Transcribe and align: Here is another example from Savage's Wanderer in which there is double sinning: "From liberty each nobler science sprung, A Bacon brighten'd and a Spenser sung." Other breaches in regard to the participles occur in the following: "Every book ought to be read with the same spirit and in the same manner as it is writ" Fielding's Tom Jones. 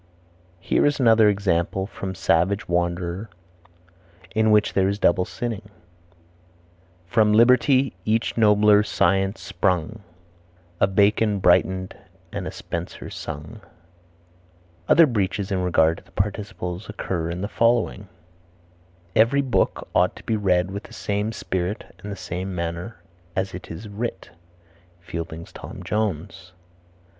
Here 0.59 0.83
is 0.87 0.99
another 0.99 1.29
example 1.29 1.85
from 1.85 2.15
Savage's 2.15 2.67
Wanderer 2.67 3.29
in 4.33 4.49
which 4.49 4.73
there 4.73 4.87
is 4.87 4.97
double 4.97 5.25
sinning: 5.25 5.69
"From 7.05 7.33
liberty 7.33 7.95
each 8.03 8.35
nobler 8.35 8.81
science 8.81 9.41
sprung, 9.41 10.01
A 10.79 10.87
Bacon 10.87 11.37
brighten'd 11.37 11.95
and 12.33 12.47
a 12.47 12.51
Spenser 12.51 13.11
sung." 13.11 13.61
Other 14.89 15.05
breaches 15.05 15.51
in 15.51 15.61
regard 15.61 15.99
to 15.99 16.03
the 16.03 16.11
participles 16.13 16.89
occur 16.89 17.29
in 17.29 17.41
the 17.41 17.47
following: 17.47 18.07
"Every 19.15 19.43
book 19.43 19.87
ought 19.93 20.15
to 20.15 20.23
be 20.23 20.35
read 20.35 20.71
with 20.71 20.81
the 20.85 20.93
same 20.93 21.31
spirit 21.31 21.83
and 21.99 22.05
in 22.05 22.09
the 22.09 22.15
same 22.15 22.55
manner 22.55 23.03
as 23.35 23.53
it 23.53 23.69
is 23.69 23.87
writ" 23.87 24.31
Fielding's 24.99 25.53
Tom 25.53 25.83
Jones. 25.83 26.53